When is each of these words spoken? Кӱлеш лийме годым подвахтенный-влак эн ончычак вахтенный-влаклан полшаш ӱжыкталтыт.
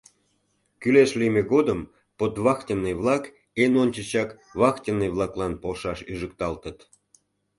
Кӱлеш 0.81 1.11
лийме 1.19 1.43
годым 1.53 1.79
подвахтенный-влак 2.17 3.23
эн 3.63 3.73
ончычак 3.83 4.29
вахтенный-влаклан 4.59 5.53
полшаш 5.61 5.99
ӱжыкталтыт. 6.11 6.77